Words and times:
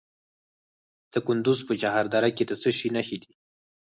د 1.11 1.13
کندز 1.27 1.59
په 1.67 1.73
چهار 1.81 2.05
دره 2.13 2.29
کې 2.37 2.43
د 2.47 2.51
څه 2.61 2.69
شي 2.77 2.89
نښې 2.95 3.17
دي؟ 3.23 3.31